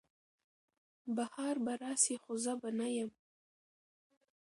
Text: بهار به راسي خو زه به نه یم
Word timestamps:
بهار 1.15 1.55
به 1.65 1.73
راسي 1.81 2.15
خو 2.23 2.33
زه 2.43 2.53
به 2.61 2.69
نه 2.79 2.87
یم 2.95 3.09